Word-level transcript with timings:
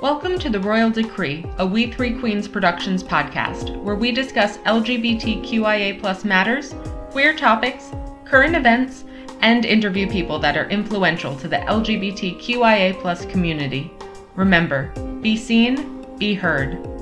Welcome 0.00 0.38
to 0.38 0.48
the 0.48 0.60
Royal 0.60 0.90
Decree, 0.90 1.44
a 1.58 1.66
We 1.66 1.90
Three 1.90 2.16
Queens 2.16 2.46
Productions 2.46 3.02
podcast, 3.02 3.76
where 3.82 3.96
we 3.96 4.12
discuss 4.12 4.58
LGBTQIA 4.58 6.24
matters, 6.24 6.72
queer 7.10 7.34
topics, 7.34 7.90
current 8.24 8.54
events, 8.54 9.02
and 9.40 9.64
interview 9.64 10.08
people 10.08 10.38
that 10.38 10.56
are 10.56 10.70
influential 10.70 11.34
to 11.38 11.48
the 11.48 11.56
LGBTQIA 11.56 13.02
community. 13.28 13.92
Remember, 14.36 14.92
be 15.20 15.36
seen, 15.36 16.06
be 16.16 16.32
heard. 16.32 16.97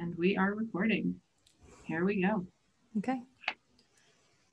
And 0.00 0.16
we 0.16 0.34
are 0.34 0.54
recording. 0.54 1.14
Here 1.84 2.06
we 2.06 2.22
go. 2.22 2.46
Okay. 2.96 3.20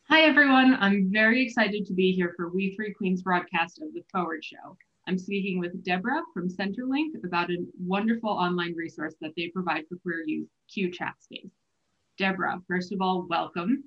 Hi, 0.09 0.23
everyone. 0.23 0.75
I'm 0.81 1.09
very 1.09 1.41
excited 1.41 1.85
to 1.85 1.93
be 1.93 2.11
here 2.11 2.33
for 2.35 2.49
We 2.49 2.75
Three 2.75 2.93
Queens 2.93 3.21
broadcast 3.21 3.81
of 3.81 3.93
the 3.93 4.03
Forward 4.11 4.43
Show. 4.43 4.75
I'm 5.07 5.17
speaking 5.17 5.57
with 5.57 5.85
Deborah 5.85 6.21
from 6.33 6.49
Centerlink 6.49 7.11
about 7.23 7.49
a 7.49 7.63
wonderful 7.79 8.29
online 8.29 8.75
resource 8.75 9.15
that 9.21 9.31
they 9.37 9.47
provide 9.47 9.85
for 9.87 9.95
queer 9.99 10.21
youth, 10.25 10.49
Q 10.69 10.91
Chat 10.91 11.13
Space. 11.21 11.53
Deborah, 12.17 12.61
first 12.67 12.91
of 12.91 13.01
all, 13.01 13.25
welcome. 13.29 13.85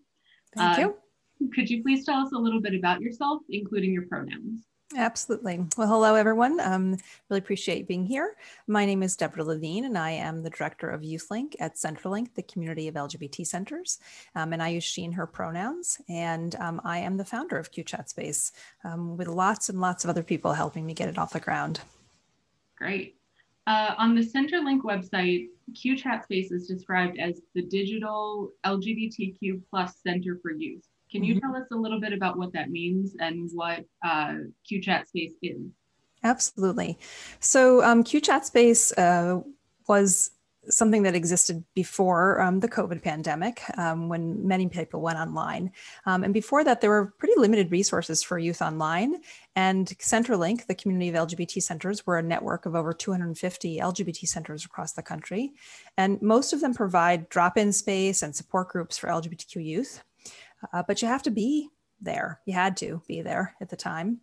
Thank 0.57 0.79
uh, 0.79 0.81
you. 0.81 1.51
Could 1.53 1.69
you 1.69 1.83
please 1.83 2.07
tell 2.07 2.21
us 2.21 2.33
a 2.33 2.39
little 2.39 2.63
bit 2.63 2.75
about 2.75 3.03
yourself, 3.03 3.43
including 3.51 3.93
your 3.93 4.07
pronouns? 4.07 4.70
Absolutely. 4.97 5.65
Well, 5.77 5.87
hello, 5.87 6.17
everyone. 6.17 6.59
Um, 6.59 6.97
really 7.29 7.39
appreciate 7.39 7.87
being 7.87 8.05
here. 8.05 8.35
My 8.67 8.85
name 8.85 9.05
is 9.05 9.17
Deborah 9.17 9.45
Levine, 9.45 9.85
and 9.85 9.97
I 9.97 10.11
am 10.11 10.43
the 10.43 10.51
director 10.51 10.91
of 10.91 11.03
YouthLink 11.03 11.55
at 11.61 11.77
Centerlink, 11.77 12.35
the 12.35 12.43
community 12.43 12.89
of 12.89 12.97
LGBT 12.97 13.47
centers. 13.47 14.01
Um, 14.35 14.53
and 14.53 14.61
I 14.61 14.71
use 14.71 14.83
she 14.83 15.05
and 15.05 15.15
her 15.15 15.29
pronouns. 15.29 16.01
And 16.09 16.57
um, 16.57 16.81
I 16.85 16.99
am 16.99 17.17
the 17.17 17.25
founder 17.25 17.57
of 17.57 17.71
QChat 17.71 18.09
Space 18.09 18.51
um, 18.85 19.17
with 19.17 19.29
lots 19.29 19.69
and 19.69 19.81
lots 19.81 20.03
of 20.03 20.11
other 20.11 20.25
people 20.25 20.55
helping 20.55 20.85
me 20.85 20.93
get 20.93 21.09
it 21.09 21.19
off 21.19 21.33
the 21.33 21.41
ground. 21.41 21.81
Great. 22.77 23.17
Uh, 23.69 23.95
on 23.97 24.17
the 24.17 24.23
Centerlink 24.23 24.83
website, 24.83 25.51
QChat 25.73 26.25
Space 26.25 26.51
is 26.51 26.67
described 26.67 27.17
as 27.21 27.41
the 27.55 27.63
digital 27.63 28.51
LGBTQ 28.67 29.63
plus 29.71 29.95
center 30.05 30.41
for 30.43 30.51
youth. 30.51 30.85
Can 31.11 31.25
you 31.25 31.35
mm-hmm. 31.35 31.53
tell 31.53 31.61
us 31.61 31.69
a 31.73 31.77
little 31.77 32.01
bit 32.01 32.13
about 32.13 32.39
what 32.39 32.53
that 32.53 32.71
means 32.71 33.17
and 33.19 33.51
what 33.53 33.85
uh, 34.05 34.35
QChat 34.71 35.07
Space 35.07 35.33
is? 35.43 35.61
Absolutely. 36.23 36.99
So 37.41 37.83
um, 37.83 38.05
QChat 38.05 38.45
Space 38.45 38.93
uh, 38.93 39.41
was 39.89 40.31
something 40.69 41.03
that 41.03 41.15
existed 41.15 41.65
before 41.75 42.41
um, 42.41 42.61
the 42.61 42.69
COVID 42.69 43.03
pandemic 43.03 43.63
um, 43.79 44.09
when 44.09 44.47
many 44.47 44.69
people 44.69 45.01
went 45.01 45.19
online. 45.19 45.73
Um, 46.05 46.23
and 46.23 46.35
before 46.35 46.63
that, 46.65 46.81
there 46.81 46.91
were 46.91 47.15
pretty 47.19 47.35
limited 47.39 47.71
resources 47.73 48.23
for 48.23 48.39
youth 48.39 48.61
online. 48.61 49.23
And 49.57 49.87
Centerlink, 49.99 50.67
the 50.67 50.75
community 50.75 51.09
of 51.09 51.29
LGBT 51.29 51.63
centers, 51.63 52.07
were 52.07 52.19
a 52.19 52.23
network 52.23 52.67
of 52.67 52.75
over 52.75 52.93
250 52.93 53.79
LGBT 53.79 54.29
centers 54.29 54.65
across 54.65 54.93
the 54.93 55.03
country. 55.03 55.55
And 55.97 56.21
most 56.21 56.53
of 56.53 56.61
them 56.61 56.75
provide 56.75 57.29
drop 57.31 57.57
in 57.57 57.73
space 57.73 58.23
and 58.23 58.37
support 58.37 58.69
groups 58.69 58.99
for 58.99 59.09
LGBTQ 59.09 59.65
youth 59.65 60.03
uh, 60.73 60.83
but 60.87 61.03
you 61.03 61.09
have 61.09 61.23
to 61.25 61.31
be 61.31 61.69
there. 62.01 62.41
You 62.47 62.55
had 62.55 62.77
to 62.79 63.03
be 63.07 63.23
there 63.23 63.55
at 63.61 63.69
the 63.69 63.77
time. 63.77 64.21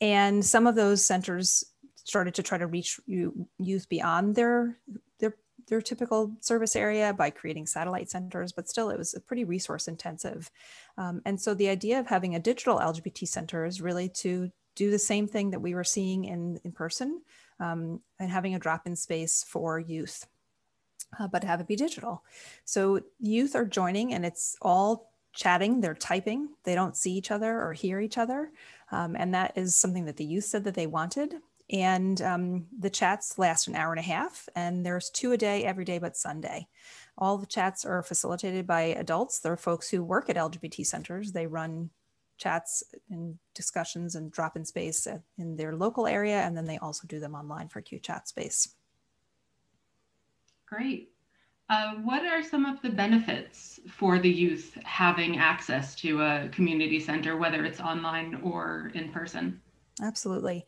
And 0.00 0.44
some 0.44 0.66
of 0.66 0.74
those 0.74 1.04
centers 1.04 1.64
started 2.04 2.34
to 2.34 2.42
try 2.42 2.58
to 2.58 2.66
reach 2.66 2.98
youth 3.06 3.88
beyond 3.88 4.34
their 4.34 4.78
their 5.20 5.34
their 5.68 5.80
typical 5.80 6.32
service 6.40 6.74
area 6.74 7.12
by 7.12 7.30
creating 7.30 7.66
satellite 7.66 8.10
centers, 8.10 8.52
but 8.52 8.68
still 8.68 8.90
it 8.90 8.98
was 8.98 9.14
pretty 9.26 9.44
resource 9.44 9.86
intensive. 9.86 10.50
Um, 10.98 11.22
and 11.24 11.40
so 11.40 11.54
the 11.54 11.68
idea 11.68 12.00
of 12.00 12.06
having 12.06 12.34
a 12.34 12.40
digital 12.40 12.78
LGBT 12.78 13.28
center 13.28 13.64
is 13.64 13.80
really 13.80 14.08
to 14.08 14.50
do 14.74 14.90
the 14.90 14.98
same 14.98 15.28
thing 15.28 15.50
that 15.50 15.60
we 15.60 15.74
were 15.74 15.84
seeing 15.84 16.24
in, 16.24 16.58
in 16.64 16.72
person 16.72 17.22
um, 17.60 18.00
and 18.18 18.30
having 18.30 18.54
a 18.54 18.58
drop 18.58 18.86
in 18.86 18.96
space 18.96 19.44
for 19.46 19.78
youth, 19.78 20.26
uh, 21.20 21.28
but 21.28 21.44
have 21.44 21.60
it 21.60 21.68
be 21.68 21.76
digital. 21.76 22.24
So 22.64 23.00
youth 23.20 23.54
are 23.54 23.66
joining 23.66 24.14
and 24.14 24.24
it's 24.24 24.56
all 24.60 25.11
chatting, 25.32 25.80
they're 25.80 25.94
typing, 25.94 26.50
they 26.64 26.74
don't 26.74 26.96
see 26.96 27.12
each 27.12 27.30
other 27.30 27.60
or 27.60 27.72
hear 27.72 28.00
each 28.00 28.18
other. 28.18 28.50
Um, 28.90 29.16
and 29.16 29.34
that 29.34 29.56
is 29.56 29.74
something 29.74 30.04
that 30.04 30.16
the 30.16 30.24
youth 30.24 30.44
said 30.44 30.64
that 30.64 30.74
they 30.74 30.86
wanted. 30.86 31.36
And 31.70 32.20
um, 32.20 32.66
the 32.78 32.90
chats 32.90 33.38
last 33.38 33.66
an 33.66 33.76
hour 33.76 33.92
and 33.92 33.98
a 33.98 34.02
half, 34.02 34.48
and 34.54 34.84
there's 34.84 35.08
two 35.08 35.32
a 35.32 35.38
day 35.38 35.64
every 35.64 35.84
day 35.84 35.98
but 35.98 36.16
Sunday. 36.16 36.68
All 37.16 37.38
the 37.38 37.46
chats 37.46 37.84
are 37.84 38.02
facilitated 38.02 38.66
by 38.66 38.82
adults. 38.82 39.38
They're 39.38 39.56
folks 39.56 39.88
who 39.88 40.02
work 40.02 40.28
at 40.28 40.36
LGBT 40.36 40.84
centers. 40.84 41.32
They 41.32 41.46
run 41.46 41.90
chats 42.36 42.82
and 43.10 43.38
discussions 43.54 44.16
and 44.16 44.32
drop 44.32 44.56
in 44.56 44.64
space 44.64 45.06
in 45.38 45.56
their 45.56 45.76
local 45.76 46.06
area, 46.06 46.40
and 46.40 46.56
then 46.56 46.64
they 46.64 46.78
also 46.78 47.06
do 47.06 47.20
them 47.20 47.34
online 47.34 47.68
for 47.68 47.80
Q 47.80 48.00
Chat 48.00 48.28
Space. 48.28 48.74
Great. 50.66 51.10
Uh, 51.72 51.94
what 52.02 52.22
are 52.22 52.42
some 52.42 52.66
of 52.66 52.82
the 52.82 52.90
benefits 52.90 53.80
for 53.88 54.18
the 54.18 54.28
youth 54.28 54.76
having 54.84 55.38
access 55.38 55.94
to 55.94 56.20
a 56.20 56.50
community 56.52 57.00
center, 57.00 57.38
whether 57.38 57.64
it's 57.64 57.80
online 57.80 58.34
or 58.42 58.92
in 58.92 59.08
person? 59.08 59.58
Absolutely. 60.02 60.66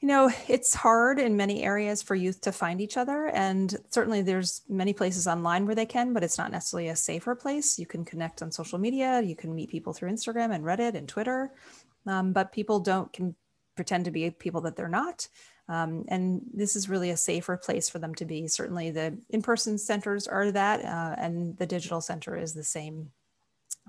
You 0.00 0.08
know, 0.08 0.28
it's 0.48 0.74
hard 0.74 1.20
in 1.20 1.36
many 1.36 1.62
areas 1.62 2.02
for 2.02 2.16
youth 2.16 2.40
to 2.40 2.50
find 2.50 2.80
each 2.80 2.96
other. 2.96 3.28
And 3.28 3.76
certainly 3.90 4.22
there's 4.22 4.62
many 4.68 4.92
places 4.92 5.28
online 5.28 5.66
where 5.66 5.76
they 5.76 5.86
can, 5.86 6.12
but 6.12 6.24
it's 6.24 6.36
not 6.36 6.50
necessarily 6.50 6.88
a 6.88 6.96
safer 6.96 7.36
place. 7.36 7.78
You 7.78 7.86
can 7.86 8.04
connect 8.04 8.42
on 8.42 8.50
social 8.50 8.80
media, 8.80 9.22
you 9.22 9.36
can 9.36 9.54
meet 9.54 9.70
people 9.70 9.92
through 9.92 10.10
Instagram 10.10 10.52
and 10.52 10.64
Reddit 10.64 10.96
and 10.96 11.08
Twitter. 11.08 11.52
Um, 12.08 12.32
but 12.32 12.50
people 12.50 12.80
don't 12.80 13.12
can 13.12 13.36
pretend 13.76 14.06
to 14.06 14.10
be 14.10 14.32
people 14.32 14.62
that 14.62 14.74
they're 14.74 14.88
not. 14.88 15.28
Um, 15.72 16.04
and 16.08 16.42
this 16.52 16.76
is 16.76 16.90
really 16.90 17.10
a 17.10 17.16
safer 17.16 17.56
place 17.56 17.88
for 17.88 17.98
them 17.98 18.14
to 18.16 18.26
be. 18.26 18.46
Certainly, 18.46 18.90
the 18.90 19.18
in 19.30 19.40
person 19.40 19.78
centers 19.78 20.28
are 20.28 20.50
that, 20.50 20.84
uh, 20.84 21.14
and 21.16 21.56
the 21.56 21.64
digital 21.64 22.02
center 22.02 22.36
is 22.36 22.52
the 22.52 22.62
same. 22.62 23.10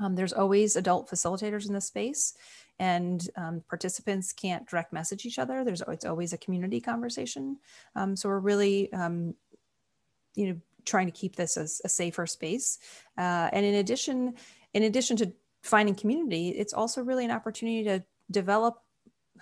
Um, 0.02 0.16
there's 0.16 0.32
always 0.32 0.78
adult 0.78 1.10
facilitators 1.10 1.68
in 1.68 1.74
the 1.74 1.82
space, 1.82 2.36
and 2.80 3.30
um, 3.36 3.64
participants 3.68 4.32
can't 4.32 4.66
direct 4.66 4.94
message 4.94 5.26
each 5.26 5.40
other. 5.40 5.66
There's 5.66 5.84
it's 5.90 6.06
always 6.06 6.32
a 6.32 6.38
community 6.38 6.80
conversation. 6.80 7.58
Um, 7.98 8.16
so 8.16 8.30
we're 8.30 8.40
really, 8.40 8.92
um, 8.94 9.36
you 10.36 10.48
know, 10.48 10.60
trying 10.86 11.08
to 11.08 11.12
keep 11.12 11.36
this 11.36 11.58
as 11.58 11.82
a 11.84 11.90
safer 11.90 12.26
space. 12.26 12.80
Uh, 13.18 13.50
and 13.52 13.66
in 13.66 13.76
addition, 13.76 14.36
in 14.74 14.84
addition 14.84 15.18
to 15.18 15.34
finding 15.64 15.96
community, 15.96 16.50
it's 16.50 16.74
also 16.74 17.02
really 17.02 17.26
an 17.26 17.32
opportunity 17.32 17.84
to 17.84 18.04
develop 18.32 18.80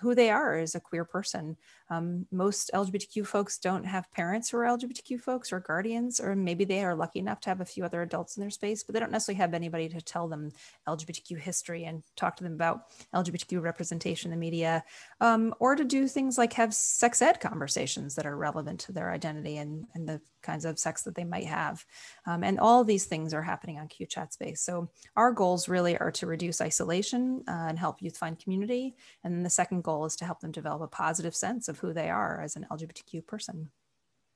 who 0.00 0.14
they 0.14 0.30
are 0.30 0.58
as 0.58 0.74
a 0.74 0.80
queer 0.80 1.04
person. 1.04 1.56
Um, 1.90 2.26
most 2.32 2.70
LGBTQ 2.72 3.26
folks 3.26 3.58
don't 3.58 3.84
have 3.84 4.10
parents 4.12 4.48
who 4.48 4.56
are 4.58 4.64
LGBTQ 4.64 5.20
folks 5.20 5.52
or 5.52 5.60
guardians, 5.60 6.20
or 6.20 6.34
maybe 6.34 6.64
they 6.64 6.82
are 6.82 6.94
lucky 6.94 7.18
enough 7.18 7.40
to 7.40 7.50
have 7.50 7.60
a 7.60 7.66
few 7.66 7.84
other 7.84 8.02
adults 8.02 8.36
in 8.36 8.40
their 8.40 8.50
space, 8.50 8.82
but 8.82 8.94
they 8.94 9.00
don't 9.00 9.12
necessarily 9.12 9.38
have 9.38 9.52
anybody 9.54 9.88
to 9.90 10.00
tell 10.00 10.28
them 10.28 10.50
LGBTQ 10.88 11.38
history 11.38 11.84
and 11.84 12.02
talk 12.16 12.36
to 12.36 12.44
them 12.44 12.54
about 12.54 12.84
LGBTQ 13.14 13.60
representation 13.60 14.32
in 14.32 14.38
the 14.38 14.40
media, 14.40 14.82
um, 15.20 15.54
or 15.60 15.76
to 15.76 15.84
do 15.84 16.08
things 16.08 16.38
like 16.38 16.54
have 16.54 16.74
sex 16.74 17.20
ed 17.20 17.40
conversations 17.40 18.14
that 18.14 18.26
are 18.26 18.36
relevant 18.36 18.80
to 18.80 18.92
their 18.92 19.10
identity 19.10 19.58
and, 19.58 19.86
and 19.94 20.08
the 20.08 20.20
kinds 20.42 20.64
of 20.64 20.78
sex 20.78 21.02
that 21.02 21.14
they 21.14 21.24
might 21.24 21.46
have. 21.46 21.84
Um, 22.26 22.42
and 22.42 22.58
all 22.58 22.84
these 22.84 23.04
things 23.04 23.34
are 23.34 23.42
happening 23.42 23.78
on 23.78 23.88
QChat 23.88 24.32
space. 24.32 24.62
So 24.62 24.90
our 25.16 25.32
goals 25.32 25.68
really 25.68 25.96
are 25.98 26.10
to 26.12 26.26
reduce 26.26 26.60
isolation 26.60 27.44
uh, 27.48 27.66
and 27.68 27.78
help 27.78 28.02
youth 28.02 28.16
find 28.16 28.38
community. 28.38 28.94
And 29.24 29.34
then 29.34 29.42
the 29.42 29.50
second 29.50 29.81
goal 29.82 30.04
is 30.04 30.16
to 30.16 30.24
help 30.24 30.40
them 30.40 30.52
develop 30.52 30.82
a 30.82 30.86
positive 30.86 31.34
sense 31.34 31.68
of 31.68 31.78
who 31.78 31.92
they 31.92 32.10
are 32.10 32.40
as 32.40 32.56
an 32.56 32.66
LGBTQ 32.70 33.26
person. 33.26 33.70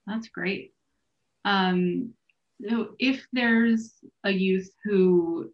That's 0.06 0.28
great. 0.28 0.72
Um, 1.44 2.12
so 2.69 2.90
if 2.98 3.26
there's 3.32 3.94
a 4.25 4.31
youth 4.31 4.70
who 4.84 5.52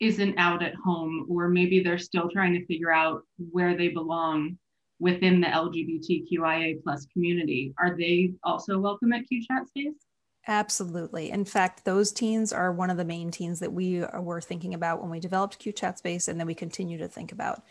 isn't 0.00 0.38
out 0.38 0.62
at 0.62 0.74
home, 0.74 1.26
or 1.28 1.48
maybe 1.48 1.82
they're 1.82 1.98
still 1.98 2.28
trying 2.30 2.54
to 2.54 2.66
figure 2.66 2.92
out 2.92 3.22
where 3.50 3.76
they 3.76 3.88
belong 3.88 4.56
within 5.00 5.40
the 5.40 5.46
LGBTQIA 5.48 6.82
plus 6.82 7.06
community, 7.12 7.74
are 7.78 7.96
they 7.96 8.32
also 8.44 8.78
welcome 8.78 9.12
at 9.12 9.24
QChat 9.30 9.68
Space? 9.68 10.07
Absolutely. 10.50 11.30
In 11.30 11.44
fact, 11.44 11.84
those 11.84 12.10
teens 12.10 12.54
are 12.54 12.72
one 12.72 12.88
of 12.88 12.96
the 12.96 13.04
main 13.04 13.30
teens 13.30 13.60
that 13.60 13.70
we 13.70 14.02
were 14.18 14.40
thinking 14.40 14.72
about 14.72 15.02
when 15.02 15.10
we 15.10 15.20
developed 15.20 15.58
Q 15.58 15.72
Chat 15.72 15.98
Space, 15.98 16.26
and 16.26 16.40
then 16.40 16.46
we 16.46 16.54
continue 16.54 16.96
to 16.96 17.06
think 17.06 17.32
about. 17.32 17.64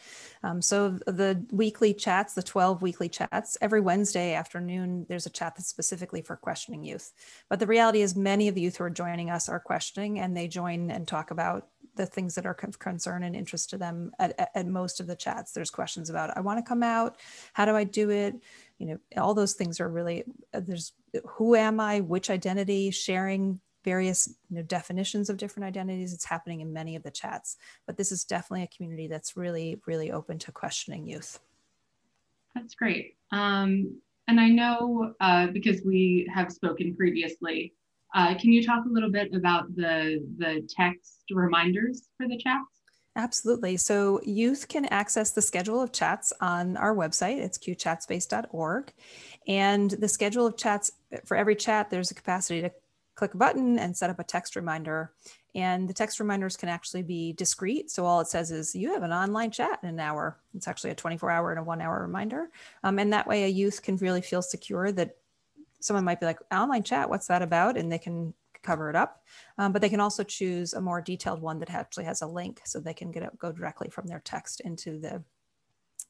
Um, 0.43 0.61
so 0.61 0.99
the 1.07 1.43
weekly 1.51 1.95
chats, 1.95 2.35
the 2.35 2.43
12 2.43 2.83
weekly 2.83 3.09
chats, 3.09 3.57
every 3.61 3.81
Wednesday 3.81 4.35
afternoon, 4.35 5.07
there's 5.09 5.25
a 5.25 5.31
chat 5.31 5.55
that's 5.55 5.67
specifically 5.67 6.21
for 6.21 6.35
questioning 6.35 6.83
youth. 6.83 7.13
But 7.49 7.59
the 7.59 7.65
reality 7.65 8.01
is, 8.01 8.15
many 8.15 8.47
of 8.47 8.53
the 8.53 8.61
youth 8.61 8.77
who 8.77 8.83
are 8.83 8.91
joining 8.91 9.31
us 9.31 9.49
are 9.49 9.59
questioning, 9.59 10.19
and 10.19 10.37
they 10.37 10.47
join 10.47 10.91
and 10.91 11.07
talk 11.07 11.31
about 11.31 11.65
the 11.97 12.05
things 12.05 12.35
that 12.35 12.45
are 12.45 12.55
of 12.63 12.79
concern 12.79 13.23
and 13.23 13.35
interest 13.35 13.69
to 13.71 13.77
them 13.77 14.11
at, 14.19 14.39
at, 14.39 14.51
at 14.55 14.67
most 14.67 14.99
of 14.99 15.07
the 15.07 15.15
chats. 15.15 15.51
There's 15.51 15.69
questions 15.69 16.09
about, 16.09 16.35
I 16.37 16.41
want 16.41 16.63
to 16.63 16.67
come 16.67 16.83
out. 16.83 17.17
How 17.53 17.65
do 17.65 17.75
I 17.75 17.83
do 17.83 18.09
it? 18.09 18.35
You 18.77 18.87
know, 18.87 19.21
all 19.21 19.33
those 19.33 19.53
things 19.53 19.79
are 19.79 19.89
really, 19.89 20.23
uh, 20.53 20.61
there's 20.61 20.93
who 21.25 21.55
am 21.55 21.79
I, 21.79 21.99
which 21.99 22.29
identity, 22.29 22.91
sharing 22.91 23.59
various 23.83 24.27
you 24.49 24.57
know, 24.57 24.63
definitions 24.63 25.29
of 25.29 25.37
different 25.37 25.65
identities. 25.65 26.13
It's 26.13 26.25
happening 26.25 26.61
in 26.61 26.73
many 26.73 26.95
of 26.95 27.03
the 27.03 27.11
chats, 27.11 27.57
but 27.85 27.97
this 27.97 28.11
is 28.11 28.25
definitely 28.25 28.63
a 28.63 28.75
community 28.75 29.07
that's 29.07 29.37
really, 29.37 29.79
really 29.85 30.11
open 30.11 30.37
to 30.39 30.51
questioning 30.51 31.07
youth. 31.07 31.39
That's 32.53 32.75
great. 32.75 33.15
Um, 33.31 34.01
and 34.27 34.41
I 34.41 34.49
know 34.49 35.13
uh, 35.21 35.47
because 35.47 35.83
we 35.85 36.29
have 36.33 36.51
spoken 36.51 36.95
previously, 36.95 37.73
uh, 38.13 38.35
can 38.37 38.51
you 38.51 38.65
talk 38.65 38.85
a 38.85 38.89
little 38.89 39.11
bit 39.11 39.33
about 39.33 39.75
the, 39.75 40.25
the 40.37 40.67
text 40.69 41.23
reminders 41.31 42.07
for 42.17 42.27
the 42.27 42.37
chats? 42.37 42.65
Absolutely. 43.15 43.77
So 43.77 44.21
youth 44.23 44.67
can 44.67 44.85
access 44.85 45.31
the 45.31 45.41
schedule 45.41 45.81
of 45.81 45.91
chats 45.91 46.31
on 46.39 46.77
our 46.77 46.95
website. 46.95 47.37
It's 47.37 47.57
qchatspace.org. 47.57 48.93
And 49.47 49.89
the 49.89 50.07
schedule 50.07 50.45
of 50.45 50.55
chats 50.55 50.91
for 51.25 51.35
every 51.35 51.55
chat, 51.55 51.89
there's 51.89 52.11
a 52.11 52.15
capacity 52.15 52.61
to 52.61 52.71
click 53.15 53.33
a 53.33 53.37
button 53.37 53.79
and 53.79 53.97
set 53.97 54.11
up 54.11 54.19
a 54.19 54.23
text 54.23 54.55
reminder. 54.55 55.13
And 55.55 55.89
the 55.89 55.93
text 55.93 56.19
reminders 56.19 56.55
can 56.55 56.69
actually 56.69 57.01
be 57.01 57.33
discrete. 57.33 57.89
So 57.89 58.05
all 58.05 58.19
it 58.19 58.27
says 58.27 58.51
is 58.51 58.75
you 58.75 58.93
have 58.93 59.01
an 59.01 59.11
online 59.11 59.49
chat 59.49 59.79
in 59.81 59.89
an 59.89 59.99
hour. 59.99 60.37
It's 60.53 60.67
actually 60.67 60.91
a 60.91 60.95
24 60.95 61.31
hour 61.31 61.49
and 61.49 61.59
a 61.59 61.63
one 61.63 61.81
hour 61.81 61.99
reminder. 61.99 62.51
Um, 62.83 62.99
and 62.99 63.11
that 63.13 63.25
way 63.25 63.45
a 63.45 63.47
youth 63.47 63.81
can 63.81 63.97
really 63.97 64.21
feel 64.21 64.43
secure 64.43 64.91
that 64.91 65.17
someone 65.79 66.05
might 66.05 66.19
be 66.19 66.25
like, 66.25 66.39
online 66.51 66.83
chat, 66.83 67.09
what's 67.09 67.27
that 67.27 67.41
about? 67.41 67.77
And 67.77 67.91
they 67.91 67.97
can 67.97 68.33
cover 68.63 68.89
it 68.89 68.95
up. 68.95 69.23
Um, 69.57 69.71
but 69.71 69.81
they 69.81 69.89
can 69.89 69.99
also 69.99 70.23
choose 70.23 70.73
a 70.73 70.81
more 70.81 71.01
detailed 71.01 71.41
one 71.41 71.59
that 71.59 71.71
actually 71.71 72.05
has 72.05 72.21
a 72.21 72.27
link 72.27 72.61
so 72.65 72.79
they 72.79 72.93
can 72.93 73.11
get 73.11 73.23
it, 73.23 73.37
go 73.37 73.51
directly 73.51 73.89
from 73.89 74.07
their 74.07 74.21
text 74.23 74.61
into 74.61 74.99
the 74.99 75.23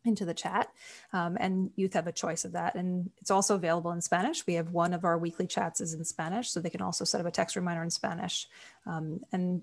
into 0.05 0.25
the 0.25 0.33
chat 0.33 0.69
um, 1.11 1.37
and 1.39 1.71
youth 1.75 1.93
have 1.93 2.07
a 2.07 2.11
choice 2.11 2.45
of 2.45 2.53
that 2.53 2.75
and 2.75 3.09
it's 3.17 3.31
also 3.31 3.55
available 3.55 3.91
in 3.91 3.99
spanish 3.99 4.45
we 4.45 4.53
have 4.53 4.69
one 4.69 4.93
of 4.93 5.03
our 5.03 5.17
weekly 5.17 5.47
chats 5.47 5.81
is 5.81 5.93
in 5.93 6.05
spanish 6.05 6.49
so 6.49 6.59
they 6.59 6.69
can 6.69 6.81
also 6.81 7.03
set 7.03 7.19
up 7.19 7.27
a 7.27 7.31
text 7.31 7.55
reminder 7.55 7.83
in 7.83 7.89
spanish 7.89 8.47
um, 8.85 9.19
and 9.31 9.61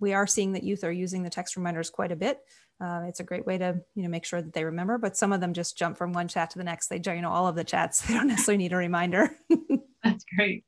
we 0.00 0.12
are 0.12 0.26
seeing 0.26 0.52
that 0.52 0.62
youth 0.62 0.84
are 0.84 0.92
using 0.92 1.22
the 1.22 1.30
text 1.30 1.56
reminders 1.56 1.90
quite 1.90 2.12
a 2.12 2.16
bit. 2.16 2.40
Uh, 2.80 3.04
it's 3.08 3.20
a 3.20 3.24
great 3.24 3.46
way 3.46 3.56
to 3.56 3.80
you 3.94 4.02
know 4.02 4.08
make 4.08 4.24
sure 4.24 4.42
that 4.42 4.52
they 4.52 4.64
remember 4.64 4.98
but 4.98 5.16
some 5.16 5.32
of 5.32 5.40
them 5.40 5.54
just 5.54 5.78
jump 5.78 5.96
from 5.96 6.12
one 6.12 6.28
chat 6.28 6.50
to 6.50 6.58
the 6.58 6.64
next. 6.64 6.88
They 6.88 6.98
join 6.98 7.16
you 7.16 7.22
know 7.22 7.30
all 7.30 7.46
of 7.46 7.56
the 7.56 7.64
chats 7.64 8.00
they 8.06 8.14
don't 8.14 8.28
necessarily 8.28 8.58
need 8.58 8.72
a 8.72 8.76
reminder. 8.76 9.36
That's 10.04 10.24
great. 10.36 10.64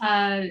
Uh, 0.00 0.42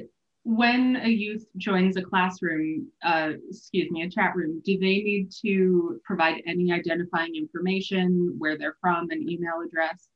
when 0.45 0.98
a 0.98 1.07
youth 1.07 1.45
joins 1.56 1.95
a 1.95 2.01
classroom, 2.01 2.88
uh, 3.01 3.31
excuse 3.50 3.90
me, 3.92 4.01
a 4.01 4.10
chat 4.10 4.36
room, 4.36 4.62
do 4.66 4.78
they 4.78 5.01
need 5.01 5.31
to 5.42 6.01
provide 6.04 6.42
any 6.46 6.72
identifying 6.72 7.36
information, 7.36 8.36
where 8.38 8.57
they're 8.57 8.75
from, 8.81 9.10
an 9.10 9.22
email 9.30 9.62
address? 9.66 10.10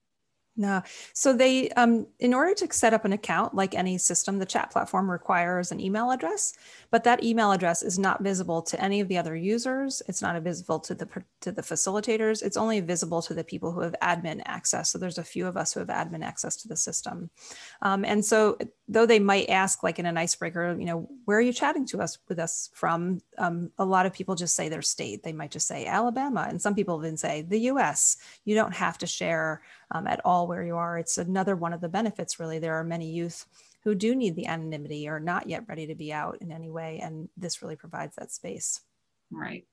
No. 0.59 0.81
So 1.13 1.33
they, 1.33 1.69
um, 1.71 2.07
in 2.19 2.33
order 2.33 2.56
to 2.56 2.74
set 2.74 2.92
up 2.92 3.06
an 3.06 3.13
account, 3.13 3.54
like 3.54 3.75
any 3.75 4.00
system, 4.00 4.39
the 4.39 4.45
chat 4.45 4.71
platform 4.71 5.09
requires 5.09 5.71
an 5.71 5.80
email 5.80 6.09
address, 6.09 6.54
but 6.89 7.04
that 7.04 7.24
email 7.24 7.51
address 7.51 7.83
is 7.83 8.00
not 8.00 8.24
visible 8.24 8.63
to 8.63 8.83
any 8.83 9.00
of 9.00 9.07
the 9.07 9.19
other 9.19 9.36
users. 9.36 10.01
It's 10.07 10.21
not 10.21 10.42
visible 10.42 10.80
to 10.80 10.95
the 10.95 11.07
to 11.42 11.51
the 11.51 11.62
facilitators. 11.62 12.42
It's 12.42 12.57
only 12.57 12.80
visible 12.80 13.21
to 13.21 13.36
the 13.36 13.44
people 13.44 13.71
who 13.71 13.81
have 13.81 13.95
admin 14.01 14.42
access. 14.45 14.89
So 14.89 14.98
there's 14.98 15.19
a 15.19 15.24
few 15.24 15.45
of 15.45 15.57
us 15.57 15.74
who 15.74 15.80
have 15.80 15.89
admin 15.89 16.24
access 16.24 16.56
to 16.57 16.68
the 16.68 16.75
system, 16.75 17.30
um, 17.83 18.04
and 18.04 18.25
so 18.25 18.57
though 18.88 19.06
they 19.06 19.19
might 19.19 19.50
ask, 19.50 19.83
like 19.83 20.00
in 20.00 20.07
an 20.07 20.18
icebreaker, 20.18 20.75
you 20.80 20.86
know, 20.86 21.07
where 21.25 21.38
are 21.38 21.42
you 21.42 21.54
chatting 21.54 21.86
to 21.88 22.01
us 22.01 22.18
with 22.27 22.39
us 22.39 22.71
from? 22.74 23.21
Um, 23.38 23.69
a 23.77 23.86
lot 23.86 24.07
of 24.07 24.13
people 24.13 24.33
just 24.33 24.56
say 24.56 24.69
their 24.69 24.81
state. 24.81 25.21
They 25.21 25.33
might 25.33 25.51
just 25.51 25.68
say 25.68 25.86
Alabama, 25.86 26.48
and 26.50 26.59
some 26.59 26.74
people 26.74 27.00
even 27.04 27.15
say 27.18 27.44
the 27.44 27.59
U.S. 27.71 28.18
You 28.44 28.56
don't 28.56 28.74
have 28.74 28.98
to 29.00 29.07
share 29.07 29.62
um, 29.92 30.07
at 30.07 30.22
all 30.25 30.48
where 30.48 30.63
you 30.63 30.75
are. 30.75 30.98
It's 30.98 31.18
another 31.18 31.56
one 31.56 31.74
of 31.74 31.81
the 31.81 31.89
benefits, 31.89 32.39
really. 32.39 32.60
There 32.60 32.75
are 32.75 32.84
many 32.84 33.10
youth 33.10 33.45
who 33.84 33.95
do 33.95 34.16
need 34.16 34.36
the 34.36 34.48
anonymity 34.48 35.07
or 35.07 35.19
not 35.19 35.48
yet 35.48 35.63
ready 35.68 35.88
to 35.88 35.95
be 35.95 36.12
out 36.12 36.38
in 36.42 36.51
any 36.51 36.69
way. 36.69 37.00
And 37.01 37.30
this 37.38 37.62
really 37.62 37.75
provides 37.75 38.16
that 38.16 38.31
space. 38.31 38.81
Right. 39.31 39.66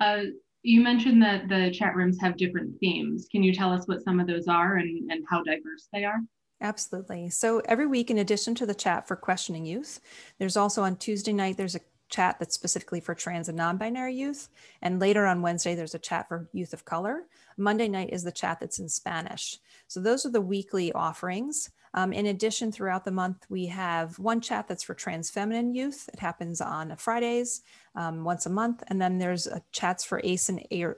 Uh, 0.00 0.22
you 0.62 0.80
mentioned 0.80 1.22
that 1.22 1.48
the 1.48 1.70
chat 1.70 1.94
rooms 1.94 2.18
have 2.20 2.36
different 2.36 2.78
themes. 2.80 3.26
Can 3.30 3.42
you 3.42 3.54
tell 3.54 3.72
us 3.72 3.86
what 3.86 4.02
some 4.02 4.18
of 4.20 4.26
those 4.26 4.48
are 4.48 4.76
and, 4.76 5.10
and 5.10 5.24
how 5.28 5.42
diverse 5.42 5.88
they 5.92 6.04
are? 6.04 6.18
Absolutely. 6.60 7.30
So 7.30 7.62
every 7.66 7.86
week, 7.86 8.10
in 8.10 8.18
addition 8.18 8.54
to 8.56 8.66
the 8.66 8.74
chat 8.74 9.06
for 9.06 9.14
questioning 9.14 9.64
youth, 9.64 10.00
there's 10.38 10.56
also 10.56 10.82
on 10.82 10.96
Tuesday 10.96 11.32
night, 11.32 11.56
there's 11.56 11.76
a 11.76 11.80
chat 12.08 12.36
that's 12.38 12.54
specifically 12.54 13.00
for 13.00 13.14
trans 13.14 13.48
and 13.48 13.56
non-binary 13.56 14.14
youth. 14.14 14.48
And 14.82 15.00
later 15.00 15.26
on 15.26 15.42
Wednesday, 15.42 15.74
there's 15.74 15.94
a 15.94 15.98
chat 15.98 16.28
for 16.28 16.48
youth 16.52 16.72
of 16.72 16.84
color. 16.84 17.24
Monday 17.56 17.88
night 17.88 18.10
is 18.12 18.24
the 18.24 18.32
chat 18.32 18.60
that's 18.60 18.78
in 18.78 18.88
Spanish. 18.88 19.58
So 19.88 20.00
those 20.00 20.24
are 20.24 20.30
the 20.30 20.40
weekly 20.40 20.92
offerings. 20.92 21.70
Um, 21.94 22.12
in 22.12 22.26
addition, 22.26 22.70
throughout 22.70 23.04
the 23.04 23.10
month, 23.10 23.46
we 23.48 23.66
have 23.66 24.18
one 24.18 24.40
chat 24.40 24.68
that's 24.68 24.82
for 24.82 24.94
trans 24.94 25.30
feminine 25.30 25.74
youth. 25.74 26.08
It 26.12 26.20
happens 26.20 26.60
on 26.60 26.94
Fridays 26.96 27.62
um, 27.94 28.24
once 28.24 28.46
a 28.46 28.50
month. 28.50 28.82
And 28.88 29.00
then 29.00 29.18
there's 29.18 29.46
a 29.46 29.62
chats 29.72 30.04
for 30.04 30.20
ace 30.22 30.48
and 30.48 30.60
a- 30.70 30.94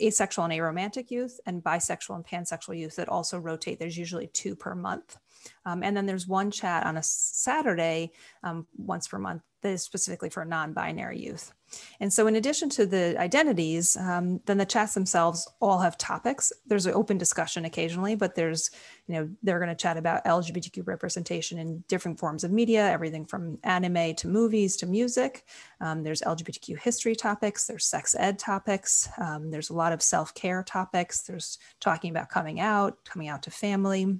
asexual 0.00 0.44
and 0.44 0.54
aromantic 0.54 1.10
youth 1.10 1.40
and 1.46 1.62
bisexual 1.62 2.14
and 2.14 2.24
pansexual 2.24 2.78
youth 2.78 2.96
that 2.96 3.08
also 3.08 3.38
rotate. 3.38 3.78
There's 3.78 3.98
usually 3.98 4.28
two 4.28 4.54
per 4.54 4.74
month. 4.74 5.18
Um, 5.64 5.82
and 5.82 5.96
then 5.96 6.06
there's 6.06 6.26
one 6.26 6.50
chat 6.50 6.86
on 6.86 6.96
a 6.96 7.02
Saturday 7.02 8.12
um, 8.42 8.66
once 8.76 9.08
per 9.08 9.18
month 9.18 9.42
that 9.62 9.70
is 9.70 9.82
specifically 9.82 10.30
for 10.30 10.44
non-binary 10.44 11.18
youth. 11.18 11.52
And 12.00 12.12
so 12.12 12.26
in 12.26 12.36
addition 12.36 12.70
to 12.70 12.86
the 12.86 13.16
identities, 13.18 13.96
um, 13.96 14.40
then 14.46 14.58
the 14.58 14.64
chats 14.64 14.94
themselves 14.94 15.48
all 15.60 15.78
have 15.80 15.98
topics. 15.98 16.52
There's 16.66 16.86
an 16.86 16.94
open 16.94 17.18
discussion 17.18 17.64
occasionally, 17.64 18.14
but 18.14 18.34
there's, 18.34 18.70
you 19.06 19.14
know, 19.14 19.28
they're 19.42 19.58
going 19.58 19.68
to 19.68 19.74
chat 19.74 19.96
about 19.96 20.24
LGBTQ 20.24 20.86
representation 20.86 21.58
in 21.58 21.84
different 21.88 22.18
forms 22.18 22.44
of 22.44 22.52
media, 22.52 22.88
everything 22.88 23.26
from 23.26 23.58
anime 23.64 24.14
to 24.16 24.28
movies 24.28 24.76
to 24.76 24.86
music. 24.86 25.44
Um, 25.80 26.02
there's 26.02 26.22
LGBTQ 26.22 26.78
history 26.78 27.14
topics, 27.14 27.66
there's 27.66 27.86
sex 27.86 28.14
ed 28.18 28.38
topics, 28.38 29.08
um, 29.18 29.50
there's 29.50 29.70
a 29.70 29.74
lot 29.74 29.92
of 29.92 30.02
self-care 30.02 30.62
topics, 30.62 31.22
there's 31.22 31.58
talking 31.80 32.10
about 32.10 32.30
coming 32.30 32.60
out, 32.60 33.04
coming 33.04 33.28
out 33.28 33.42
to 33.42 33.50
family, 33.50 34.18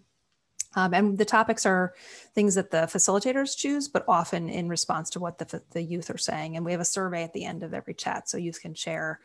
um, 0.79 0.95
and 0.95 1.19
the 1.19 1.25
topics 1.25 1.67
are 1.67 1.93
things 2.37 2.55
that 2.55 2.71
the 2.71 2.83
facilitators 2.83 3.57
choose, 3.57 3.89
but 3.89 4.05
often 4.07 4.49
in 4.49 4.69
response 4.69 5.11
to 5.11 5.19
what 5.19 5.37
the, 5.39 5.61
the 5.73 5.83
youth 5.83 6.09
are 6.09 6.19
saying. 6.19 6.55
And 6.55 6.65
we 6.65 6.71
have 6.71 6.81
a 6.81 6.85
survey 6.85 7.25
at 7.25 7.33
the 7.33 7.45
end 7.45 7.65
of 7.65 7.75
every 7.75 7.95
chat, 7.95 8.29
so 8.29 8.39
youth 8.39 8.61
can 8.63 8.75
share 8.75 9.19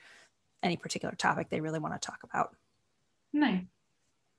any 0.64 0.78
particular 0.78 1.14
topic 1.14 1.50
they 1.50 1.62
really 1.62 1.78
want 1.78 1.94
to 1.94 2.04
talk 2.04 2.22
about. 2.24 2.56
Nice. 3.34 3.66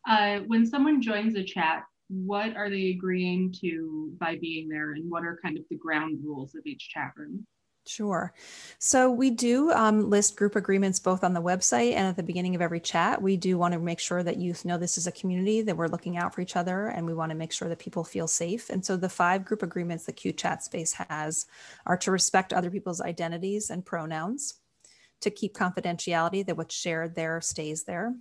Uh, 0.09 0.39
when 0.49 0.67
someone 0.67 1.01
joins 1.01 1.37
a 1.37 1.45
chat, 1.45 1.85
what 2.09 2.57
are 2.57 2.69
they 2.69 2.91
agreeing 2.91 3.55
to 3.61 4.13
by 4.19 4.37
being 4.37 4.69
there, 4.69 4.93
and 4.95 5.09
what 5.09 5.23
are 5.23 5.39
kind 5.41 5.57
of 5.57 5.65
the 5.71 5.77
ground 5.77 6.19
rules 6.21 6.57
of 6.57 6.67
each 6.67 6.89
chat 6.89 7.13
room? 7.17 7.47
Sure. 7.87 8.33
So 8.79 9.11
we 9.11 9.29
do 9.29 9.71
um, 9.71 10.09
list 10.09 10.37
group 10.37 10.57
agreements 10.57 10.99
both 10.99 11.23
on 11.23 11.35
the 11.35 11.43
website 11.43 11.93
and 11.93 12.07
at 12.07 12.17
the 12.17 12.23
beginning 12.23 12.55
of 12.55 12.63
every 12.63 12.81
chat. 12.81 13.21
We 13.21 13.37
do 13.37 13.59
want 13.59 13.75
to 13.75 13.79
make 13.79 14.01
sure 14.01 14.23
that 14.23 14.39
youth 14.39 14.65
know 14.65 14.79
this 14.79 14.97
is 14.97 15.07
a 15.07 15.13
community, 15.13 15.61
that 15.61 15.77
we're 15.77 15.89
looking 15.89 16.17
out 16.17 16.35
for 16.35 16.41
each 16.41 16.57
other, 16.57 16.87
and 16.87 17.05
we 17.05 17.13
want 17.13 17.31
to 17.31 17.37
make 17.37 17.53
sure 17.53 17.69
that 17.69 17.79
people 17.79 18.03
feel 18.03 18.27
safe. 18.27 18.71
And 18.71 18.83
so 18.83 18.97
the 18.97 19.11
five 19.11 19.45
group 19.45 19.63
agreements 19.63 20.07
that 20.07 20.17
Q 20.17 20.33
Chat 20.33 20.63
Space 20.65 20.95
has 20.95 21.45
are 21.85 21.99
to 21.99 22.11
respect 22.11 22.55
other 22.55 22.71
people's 22.71 23.03
identities 23.03 23.69
and 23.69 23.85
pronouns, 23.85 24.55
to 25.21 25.31
keep 25.31 25.55
confidentiality, 25.55 26.45
that 26.47 26.57
what's 26.57 26.75
shared 26.75 27.15
there 27.15 27.43
stays 27.43 27.85
there, 27.85 28.15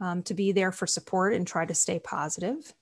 um, 0.00 0.22
to 0.22 0.32
be 0.32 0.50
there 0.50 0.72
for 0.72 0.86
support 0.86 1.34
and 1.34 1.46
try 1.46 1.66
to 1.66 1.74
stay 1.74 1.98
positive, 1.98 2.72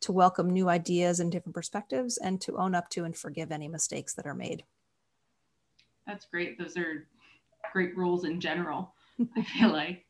to 0.00 0.12
welcome 0.12 0.48
new 0.48 0.70
ideas 0.70 1.20
and 1.20 1.30
different 1.30 1.54
perspectives, 1.54 2.16
and 2.16 2.40
to 2.40 2.56
own 2.56 2.74
up 2.74 2.88
to 2.88 3.04
and 3.04 3.14
forgive 3.14 3.52
any 3.52 3.68
mistakes 3.68 4.14
that 4.14 4.26
are 4.26 4.34
made. 4.34 4.64
That's 6.06 6.26
great. 6.26 6.58
Those 6.58 6.76
are 6.76 7.06
great 7.72 7.96
rules 7.96 8.24
in 8.24 8.40
general, 8.40 8.94
I 9.36 9.42
feel 9.42 9.68
like. 9.72 10.04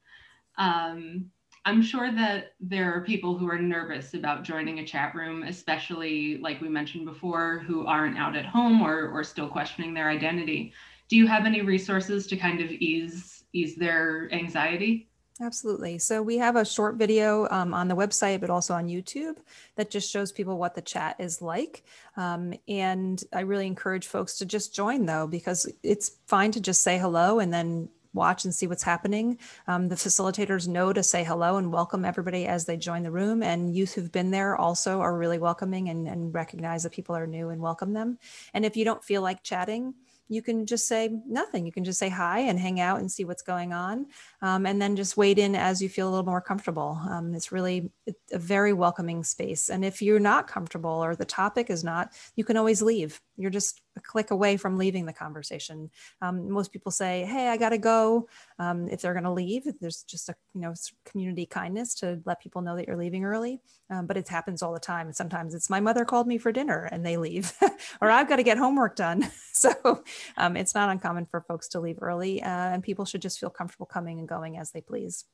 Um, 0.58 1.30
I'm 1.64 1.82
sure 1.82 2.12
that 2.12 2.52
there 2.60 2.94
are 2.94 3.00
people 3.00 3.36
who 3.36 3.50
are 3.50 3.58
nervous 3.58 4.14
about 4.14 4.44
joining 4.44 4.78
a 4.78 4.86
chat 4.86 5.14
room, 5.16 5.42
especially 5.42 6.38
like 6.38 6.60
we 6.60 6.68
mentioned 6.68 7.06
before, 7.06 7.64
who 7.66 7.86
aren't 7.86 8.18
out 8.18 8.36
at 8.36 8.46
home 8.46 8.82
or, 8.82 9.08
or 9.08 9.24
still 9.24 9.48
questioning 9.48 9.92
their 9.92 10.08
identity. 10.08 10.72
Do 11.08 11.16
you 11.16 11.26
have 11.26 11.44
any 11.44 11.62
resources 11.62 12.26
to 12.28 12.36
kind 12.36 12.60
of 12.60 12.70
ease 12.70 13.44
ease 13.52 13.74
their 13.74 14.28
anxiety? 14.32 15.08
Absolutely. 15.40 15.98
So 15.98 16.22
we 16.22 16.38
have 16.38 16.56
a 16.56 16.64
short 16.64 16.96
video 16.96 17.46
um, 17.50 17.74
on 17.74 17.88
the 17.88 17.96
website, 17.96 18.40
but 18.40 18.48
also 18.48 18.72
on 18.72 18.88
YouTube 18.88 19.36
that 19.74 19.90
just 19.90 20.10
shows 20.10 20.32
people 20.32 20.56
what 20.56 20.74
the 20.74 20.80
chat 20.80 21.16
is 21.18 21.42
like. 21.42 21.84
Um, 22.16 22.54
and 22.68 23.22
I 23.34 23.40
really 23.40 23.66
encourage 23.66 24.06
folks 24.06 24.38
to 24.38 24.46
just 24.46 24.74
join 24.74 25.04
though, 25.04 25.26
because 25.26 25.70
it's 25.82 26.12
fine 26.26 26.52
to 26.52 26.60
just 26.60 26.80
say 26.80 26.96
hello 26.96 27.38
and 27.38 27.52
then 27.52 27.90
watch 28.14 28.46
and 28.46 28.54
see 28.54 28.66
what's 28.66 28.82
happening. 28.82 29.38
Um, 29.66 29.88
the 29.90 29.94
facilitators 29.94 30.66
know 30.68 30.94
to 30.94 31.02
say 31.02 31.22
hello 31.22 31.58
and 31.58 31.70
welcome 31.70 32.06
everybody 32.06 32.46
as 32.46 32.64
they 32.64 32.78
join 32.78 33.02
the 33.02 33.10
room. 33.10 33.42
And 33.42 33.76
youth 33.76 33.92
who've 33.92 34.10
been 34.10 34.30
there 34.30 34.56
also 34.56 35.02
are 35.02 35.18
really 35.18 35.38
welcoming 35.38 35.90
and, 35.90 36.08
and 36.08 36.32
recognize 36.32 36.84
that 36.84 36.92
people 36.92 37.14
are 37.14 37.26
new 37.26 37.50
and 37.50 37.60
welcome 37.60 37.92
them. 37.92 38.18
And 38.54 38.64
if 38.64 38.74
you 38.74 38.86
don't 38.86 39.04
feel 39.04 39.20
like 39.20 39.42
chatting, 39.42 39.92
you 40.28 40.42
can 40.42 40.66
just 40.66 40.88
say 40.88 41.10
nothing. 41.26 41.66
You 41.66 41.72
can 41.72 41.84
just 41.84 41.98
say 41.98 42.08
hi 42.08 42.40
and 42.40 42.58
hang 42.58 42.80
out 42.80 43.00
and 43.00 43.10
see 43.10 43.24
what's 43.24 43.42
going 43.42 43.72
on. 43.72 44.06
Um, 44.42 44.66
and 44.66 44.80
then 44.80 44.96
just 44.96 45.16
wade 45.16 45.38
in 45.38 45.54
as 45.54 45.80
you 45.80 45.88
feel 45.88 46.08
a 46.08 46.10
little 46.10 46.26
more 46.26 46.40
comfortable. 46.40 47.00
Um, 47.08 47.34
it's 47.34 47.52
really 47.52 47.90
a 48.32 48.38
very 48.38 48.72
welcoming 48.72 49.24
space. 49.24 49.70
And 49.70 49.84
if 49.84 50.02
you're 50.02 50.20
not 50.20 50.48
comfortable 50.48 50.90
or 51.04 51.14
the 51.14 51.24
topic 51.24 51.70
is 51.70 51.84
not, 51.84 52.12
you 52.34 52.44
can 52.44 52.56
always 52.56 52.82
leave. 52.82 53.20
You're 53.36 53.50
just 53.50 53.80
a 53.96 54.00
click 54.00 54.30
away 54.30 54.56
from 54.56 54.76
leaving 54.76 55.06
the 55.06 55.12
conversation. 55.12 55.90
Um, 56.22 56.50
most 56.50 56.72
people 56.72 56.92
say, 56.92 57.24
"Hey, 57.24 57.48
I 57.48 57.56
got 57.56 57.70
to 57.70 57.78
go." 57.78 58.28
Um, 58.58 58.88
if 58.88 59.00
they're 59.00 59.14
to 59.26 59.32
leave, 59.32 59.64
there's 59.80 60.02
just 60.02 60.28
a 60.28 60.34
you 60.54 60.60
know 60.60 60.74
community 61.04 61.46
kindness 61.46 61.94
to 61.96 62.20
let 62.24 62.40
people 62.40 62.62
know 62.62 62.76
that 62.76 62.86
you're 62.86 62.96
leaving 62.96 63.24
early. 63.24 63.60
Um, 63.90 64.06
but 64.06 64.16
it 64.16 64.28
happens 64.28 64.62
all 64.62 64.72
the 64.72 64.80
time. 64.80 65.06
And 65.06 65.16
sometimes 65.16 65.54
it's 65.54 65.70
my 65.70 65.80
mother 65.80 66.04
called 66.04 66.26
me 66.26 66.38
for 66.38 66.50
dinner 66.52 66.88
and 66.90 67.04
they 67.04 67.16
leave, 67.16 67.52
or 68.00 68.10
I've 68.10 68.28
got 68.28 68.36
to 68.36 68.42
get 68.42 68.58
homework 68.58 68.96
done. 68.96 69.30
so 69.52 70.02
um, 70.36 70.56
it's 70.56 70.74
not 70.74 70.90
uncommon 70.90 71.26
for 71.26 71.40
folks 71.42 71.68
to 71.68 71.80
leave 71.80 71.98
early, 72.00 72.42
uh, 72.42 72.48
and 72.48 72.82
people 72.82 73.04
should 73.04 73.22
just 73.22 73.38
feel 73.38 73.50
comfortable 73.50 73.86
coming 73.86 74.18
and 74.18 74.28
going 74.28 74.58
as 74.58 74.72
they 74.72 74.80
please 74.80 75.24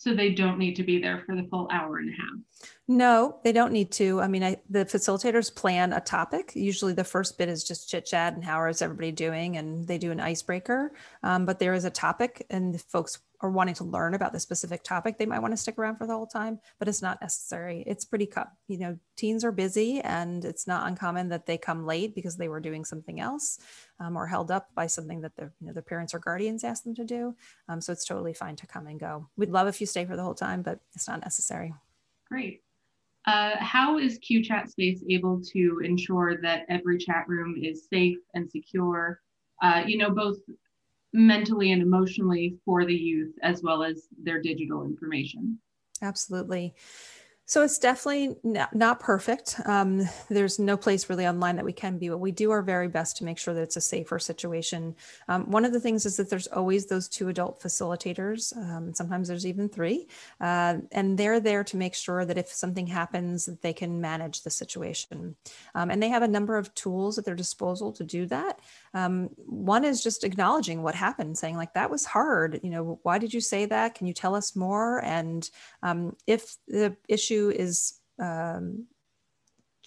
so 0.00 0.14
they 0.14 0.30
don't 0.30 0.56
need 0.56 0.76
to 0.76 0.82
be 0.82 0.98
there 0.98 1.22
for 1.26 1.36
the 1.36 1.46
full 1.50 1.68
hour 1.70 1.98
and 1.98 2.08
a 2.08 2.12
half. 2.12 2.70
No, 2.88 3.38
they 3.44 3.52
don't 3.52 3.70
need 3.70 3.92
to. 3.92 4.18
I 4.22 4.28
mean, 4.28 4.42
I, 4.42 4.56
the 4.70 4.86
facilitators 4.86 5.54
plan 5.54 5.92
a 5.92 6.00
topic. 6.00 6.52
Usually, 6.54 6.94
the 6.94 7.04
first 7.04 7.36
bit 7.36 7.50
is 7.50 7.62
just 7.64 7.90
chit 7.90 8.06
chat 8.06 8.32
and 8.32 8.42
how 8.42 8.64
is 8.64 8.80
everybody 8.80 9.12
doing, 9.12 9.58
and 9.58 9.86
they 9.86 9.98
do 9.98 10.10
an 10.10 10.18
icebreaker. 10.18 10.92
Um, 11.22 11.44
but 11.44 11.58
there 11.58 11.74
is 11.74 11.84
a 11.84 11.90
topic, 11.90 12.46
and 12.48 12.80
folks 12.80 13.18
are 13.42 13.50
wanting 13.50 13.74
to 13.74 13.84
learn 13.84 14.14
about 14.14 14.32
the 14.32 14.40
specific 14.40 14.82
topic, 14.82 15.16
they 15.16 15.26
might 15.26 15.38
want 15.38 15.52
to 15.52 15.56
stick 15.56 15.78
around 15.78 15.96
for 15.96 16.06
the 16.06 16.12
whole 16.12 16.26
time, 16.26 16.60
but 16.78 16.88
it's 16.88 17.02
not 17.02 17.20
necessary. 17.20 17.82
It's 17.86 18.04
pretty, 18.04 18.28
you 18.68 18.78
know, 18.78 18.98
teens 19.16 19.44
are 19.44 19.52
busy 19.52 20.00
and 20.00 20.44
it's 20.44 20.66
not 20.66 20.86
uncommon 20.86 21.28
that 21.30 21.46
they 21.46 21.56
come 21.56 21.86
late 21.86 22.14
because 22.14 22.36
they 22.36 22.48
were 22.48 22.60
doing 22.60 22.84
something 22.84 23.20
else 23.20 23.58
um, 23.98 24.16
or 24.16 24.26
held 24.26 24.50
up 24.50 24.68
by 24.74 24.86
something 24.86 25.20
that 25.22 25.36
their, 25.36 25.52
you 25.60 25.66
know, 25.66 25.72
their 25.72 25.82
parents 25.82 26.14
or 26.14 26.18
guardians 26.18 26.64
asked 26.64 26.84
them 26.84 26.94
to 26.94 27.04
do. 27.04 27.34
Um, 27.68 27.80
so 27.80 27.92
it's 27.92 28.04
totally 28.04 28.34
fine 28.34 28.56
to 28.56 28.66
come 28.66 28.86
and 28.86 29.00
go. 29.00 29.28
We'd 29.36 29.50
love 29.50 29.68
if 29.68 29.80
you 29.80 29.86
stay 29.86 30.04
for 30.04 30.16
the 30.16 30.22
whole 30.22 30.34
time, 30.34 30.62
but 30.62 30.80
it's 30.94 31.08
not 31.08 31.20
necessary. 31.20 31.72
Great. 32.28 32.62
Uh, 33.26 33.56
how 33.58 33.98
is 33.98 34.18
Chat 34.18 34.70
Space 34.70 35.04
able 35.08 35.40
to 35.52 35.80
ensure 35.84 36.40
that 36.40 36.64
every 36.68 36.98
chat 36.98 37.28
room 37.28 37.54
is 37.62 37.86
safe 37.92 38.18
and 38.34 38.50
secure? 38.50 39.20
Uh, 39.62 39.82
you 39.86 39.98
know, 39.98 40.10
both 40.10 40.38
mentally 41.12 41.72
and 41.72 41.82
emotionally 41.82 42.56
for 42.64 42.84
the 42.84 42.94
youth 42.94 43.34
as 43.42 43.62
well 43.62 43.82
as 43.82 44.06
their 44.22 44.40
digital 44.40 44.84
information. 44.84 45.58
Absolutely. 46.02 46.74
So 47.50 47.64
it's 47.64 47.80
definitely 47.80 48.36
not, 48.44 49.00
perfect. 49.00 49.56
Um, 49.64 50.08
there's 50.28 50.60
no 50.60 50.76
place 50.76 51.10
really 51.10 51.26
online 51.26 51.56
that 51.56 51.64
we 51.64 51.72
can 51.72 51.98
be, 51.98 52.08
but 52.08 52.18
we 52.18 52.30
do 52.30 52.52
our 52.52 52.62
very 52.62 52.86
best 52.86 53.16
to 53.16 53.24
make 53.24 53.38
sure 53.38 53.54
that 53.54 53.62
it's 53.62 53.76
a 53.76 53.80
safer 53.80 54.20
situation. 54.20 54.94
Um, 55.26 55.50
one 55.50 55.64
of 55.64 55.72
the 55.72 55.80
things 55.80 56.06
is 56.06 56.16
that 56.18 56.30
there's 56.30 56.46
always 56.46 56.86
those 56.86 57.08
two 57.08 57.28
adult 57.28 57.60
facilitators. 57.60 58.56
Um, 58.56 58.94
sometimes 58.94 59.26
there's 59.26 59.46
even 59.46 59.68
three, 59.68 60.06
uh, 60.40 60.76
and 60.92 61.18
they're 61.18 61.40
there 61.40 61.64
to 61.64 61.76
make 61.76 61.96
sure 61.96 62.24
that 62.24 62.38
if 62.38 62.46
something 62.52 62.86
happens, 62.86 63.46
that 63.46 63.62
they 63.62 63.72
can 63.72 64.00
manage 64.00 64.42
the 64.42 64.50
situation. 64.50 65.34
Um, 65.74 65.90
and 65.90 66.00
they 66.00 66.08
have 66.08 66.22
a 66.22 66.28
number 66.28 66.56
of 66.56 66.72
tools 66.76 67.18
at 67.18 67.24
their 67.24 67.34
disposal 67.34 67.90
to 67.94 68.04
do 68.04 68.26
that. 68.26 68.60
Um, 68.94 69.28
one 69.46 69.84
is 69.84 70.04
just 70.04 70.22
acknowledging 70.22 70.84
what 70.84 70.94
happened, 70.94 71.36
saying 71.36 71.56
like 71.56 71.74
that 71.74 71.90
was 71.90 72.04
hard. 72.04 72.60
You 72.62 72.70
know, 72.70 73.00
why 73.02 73.18
did 73.18 73.34
you 73.34 73.40
say 73.40 73.64
that? 73.66 73.96
Can 73.96 74.06
you 74.06 74.12
tell 74.12 74.36
us 74.36 74.54
more? 74.54 75.02
And 75.04 75.50
um, 75.82 76.14
if 76.28 76.56
the 76.68 76.96
issue 77.08 77.39
is 77.48 78.00
um, 78.18 78.86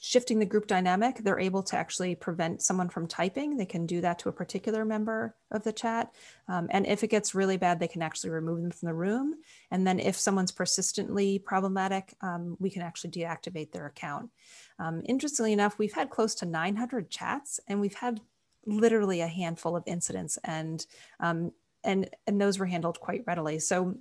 shifting 0.03 0.37
the 0.37 0.45
group 0.45 0.67
dynamic, 0.67 1.19
they're 1.19 1.39
able 1.39 1.63
to 1.63 1.77
actually 1.77 2.13
prevent 2.13 2.61
someone 2.61 2.89
from 2.89 3.07
typing. 3.07 3.55
They 3.55 3.65
can 3.65 3.85
do 3.85 4.01
that 4.01 4.19
to 4.19 4.29
a 4.29 4.33
particular 4.33 4.83
member 4.83 5.33
of 5.49 5.63
the 5.63 5.71
chat. 5.71 6.13
Um, 6.49 6.67
and 6.71 6.85
if 6.85 7.05
it 7.05 7.07
gets 7.09 7.33
really 7.33 7.55
bad, 7.55 7.79
they 7.79 7.87
can 7.87 8.01
actually 8.01 8.31
remove 8.31 8.61
them 8.61 8.71
from 8.71 8.87
the 8.87 8.93
room. 8.93 9.35
And 9.71 9.87
then 9.87 10.01
if 10.01 10.17
someone's 10.17 10.51
persistently 10.51 11.39
problematic, 11.39 12.15
um, 12.19 12.57
we 12.59 12.69
can 12.69 12.81
actually 12.81 13.11
deactivate 13.11 13.71
their 13.71 13.85
account. 13.85 14.29
Um, 14.77 15.03
interestingly 15.05 15.53
enough, 15.53 15.79
we've 15.79 15.93
had 15.93 16.09
close 16.09 16.35
to 16.35 16.45
900 16.45 17.09
chats 17.09 17.61
and 17.69 17.79
we've 17.79 17.95
had 17.95 18.19
literally 18.65 19.21
a 19.21 19.27
handful 19.27 19.73
of 19.73 19.83
incidents 19.85 20.37
and 20.43 20.85
um, 21.21 21.53
and 21.85 22.09
and 22.27 22.41
those 22.41 22.59
were 22.59 22.65
handled 22.65 22.99
quite 22.99 23.23
readily. 23.25 23.59
So 23.59 23.95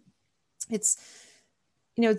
it's 0.68 0.96
you 1.96 2.02
know 2.02 2.16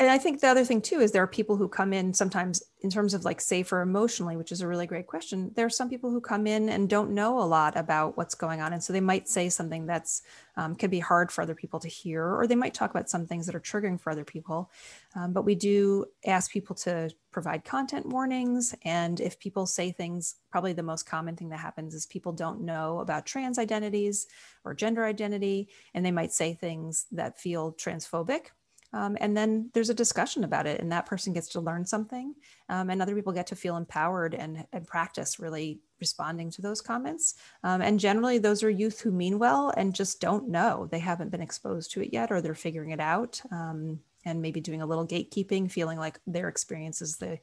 and 0.00 0.08
I 0.08 0.16
think 0.16 0.40
the 0.40 0.46
other 0.46 0.64
thing 0.64 0.80
too 0.80 1.00
is 1.00 1.10
there 1.10 1.24
are 1.24 1.28
people 1.28 1.56
who 1.56 1.68
come 1.68 1.92
in 1.92 2.14
sometimes 2.14 2.62
in 2.82 2.90
terms 2.90 3.14
of 3.14 3.24
like 3.24 3.40
safer 3.40 3.80
emotionally, 3.80 4.36
which 4.36 4.52
is 4.52 4.60
a 4.60 4.68
really 4.68 4.86
great 4.86 5.08
question. 5.08 5.50
There 5.56 5.66
are 5.66 5.70
some 5.70 5.90
people 5.90 6.12
who 6.12 6.20
come 6.20 6.46
in 6.46 6.68
and 6.68 6.88
don't 6.88 7.10
know 7.10 7.40
a 7.40 7.42
lot 7.42 7.76
about 7.76 8.16
what's 8.16 8.36
going 8.36 8.60
on, 8.60 8.72
and 8.72 8.82
so 8.82 8.92
they 8.92 9.00
might 9.00 9.28
say 9.28 9.48
something 9.48 9.86
that's 9.86 10.22
um, 10.56 10.76
can 10.76 10.88
be 10.88 11.00
hard 11.00 11.32
for 11.32 11.42
other 11.42 11.56
people 11.56 11.80
to 11.80 11.88
hear, 11.88 12.24
or 12.24 12.46
they 12.46 12.54
might 12.54 12.74
talk 12.74 12.90
about 12.90 13.10
some 13.10 13.26
things 13.26 13.44
that 13.46 13.56
are 13.56 13.60
triggering 13.60 14.00
for 14.00 14.10
other 14.10 14.24
people. 14.24 14.70
Um, 15.16 15.32
but 15.32 15.44
we 15.44 15.56
do 15.56 16.06
ask 16.24 16.52
people 16.52 16.76
to 16.76 17.10
provide 17.32 17.64
content 17.64 18.06
warnings, 18.06 18.76
and 18.84 19.18
if 19.18 19.40
people 19.40 19.66
say 19.66 19.90
things, 19.90 20.36
probably 20.52 20.74
the 20.74 20.82
most 20.84 21.06
common 21.06 21.34
thing 21.34 21.48
that 21.48 21.58
happens 21.58 21.92
is 21.92 22.06
people 22.06 22.32
don't 22.32 22.60
know 22.60 23.00
about 23.00 23.26
trans 23.26 23.58
identities 23.58 24.28
or 24.64 24.74
gender 24.74 25.04
identity, 25.04 25.68
and 25.94 26.06
they 26.06 26.12
might 26.12 26.30
say 26.30 26.54
things 26.54 27.06
that 27.10 27.40
feel 27.40 27.72
transphobic 27.72 28.50
um, 28.92 29.16
and 29.20 29.36
then 29.36 29.70
there's 29.74 29.90
a 29.90 29.94
discussion 29.94 30.44
about 30.44 30.66
it, 30.66 30.80
and 30.80 30.90
that 30.92 31.06
person 31.06 31.32
gets 31.32 31.48
to 31.48 31.60
learn 31.60 31.84
something, 31.84 32.34
um, 32.68 32.90
and 32.90 33.02
other 33.02 33.14
people 33.14 33.32
get 33.32 33.46
to 33.48 33.56
feel 33.56 33.76
empowered 33.76 34.34
and, 34.34 34.66
and 34.72 34.86
practice 34.86 35.38
really 35.38 35.80
responding 36.00 36.50
to 36.50 36.62
those 36.62 36.80
comments. 36.80 37.34
Um, 37.64 37.82
and 37.82 38.00
generally, 38.00 38.38
those 38.38 38.62
are 38.62 38.70
youth 38.70 39.00
who 39.00 39.10
mean 39.10 39.38
well 39.38 39.72
and 39.76 39.94
just 39.94 40.20
don't 40.20 40.48
know. 40.48 40.88
They 40.90 41.00
haven't 41.00 41.30
been 41.30 41.42
exposed 41.42 41.92
to 41.92 42.02
it 42.02 42.12
yet, 42.12 42.30
or 42.30 42.40
they're 42.40 42.54
figuring 42.54 42.90
it 42.90 43.00
out, 43.00 43.40
um, 43.50 44.00
and 44.24 44.40
maybe 44.40 44.60
doing 44.60 44.82
a 44.82 44.86
little 44.86 45.06
gatekeeping, 45.06 45.70
feeling 45.70 45.98
like 45.98 46.18
their 46.26 46.48
experience 46.48 47.02
is 47.02 47.16
the 47.16 47.38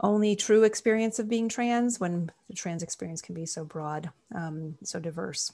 only 0.00 0.36
true 0.36 0.64
experience 0.64 1.18
of 1.18 1.28
being 1.28 1.48
trans 1.48 2.00
when 2.00 2.30
the 2.48 2.54
trans 2.54 2.82
experience 2.82 3.22
can 3.22 3.34
be 3.34 3.46
so 3.46 3.64
broad, 3.64 4.10
um, 4.34 4.76
so 4.82 4.98
diverse. 4.98 5.52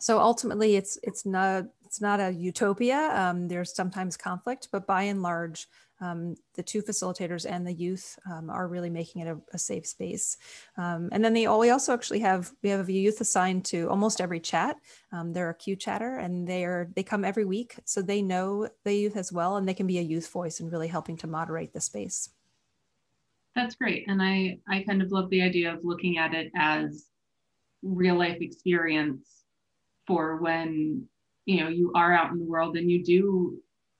So 0.00 0.18
ultimately, 0.18 0.76
it's 0.76 0.98
it's 1.02 1.24
not 1.26 1.66
it's 1.84 2.00
not 2.00 2.20
a 2.20 2.32
utopia. 2.32 3.10
Um, 3.14 3.48
there's 3.48 3.74
sometimes 3.74 4.16
conflict, 4.16 4.68
but 4.70 4.86
by 4.86 5.02
and 5.02 5.22
large, 5.22 5.66
um, 6.00 6.36
the 6.54 6.62
two 6.62 6.82
facilitators 6.82 7.44
and 7.50 7.66
the 7.66 7.72
youth 7.72 8.18
um, 8.30 8.48
are 8.48 8.68
really 8.68 8.90
making 8.90 9.22
it 9.22 9.28
a, 9.28 9.38
a 9.52 9.58
safe 9.58 9.86
space. 9.86 10.38
Um, 10.76 11.08
and 11.12 11.24
then 11.24 11.34
they 11.34 11.46
all, 11.46 11.58
we 11.58 11.70
also 11.70 11.92
actually 11.92 12.20
have 12.20 12.52
we 12.62 12.70
have 12.70 12.88
a 12.88 12.92
youth 12.92 13.20
assigned 13.20 13.64
to 13.66 13.88
almost 13.90 14.20
every 14.20 14.40
chat. 14.40 14.76
Um, 15.12 15.32
they're 15.32 15.50
a 15.50 15.54
Q 15.54 15.76
chatter, 15.76 16.16
and 16.16 16.46
they 16.46 16.64
are 16.64 16.88
they 16.94 17.02
come 17.02 17.24
every 17.24 17.44
week, 17.44 17.76
so 17.84 18.00
they 18.00 18.22
know 18.22 18.68
the 18.84 18.94
youth 18.94 19.16
as 19.16 19.32
well, 19.32 19.56
and 19.56 19.68
they 19.68 19.74
can 19.74 19.86
be 19.86 19.98
a 19.98 20.02
youth 20.02 20.30
voice 20.30 20.60
and 20.60 20.72
really 20.72 20.88
helping 20.88 21.16
to 21.18 21.26
moderate 21.26 21.72
the 21.72 21.80
space. 21.80 22.30
That's 23.54 23.74
great, 23.74 24.04
and 24.08 24.22
I 24.22 24.58
I 24.68 24.84
kind 24.84 25.02
of 25.02 25.12
love 25.12 25.28
the 25.30 25.42
idea 25.42 25.74
of 25.74 25.80
looking 25.84 26.18
at 26.18 26.34
it 26.34 26.50
as 26.56 27.06
real 27.82 28.16
life 28.16 28.38
experience 28.40 29.39
for 30.10 30.38
when 30.38 31.06
you 31.44 31.60
know 31.60 31.68
you 31.68 31.92
are 31.94 32.12
out 32.12 32.32
in 32.32 32.38
the 32.40 32.44
world 32.44 32.76
and 32.76 32.90
you 32.90 33.04
do 33.04 33.56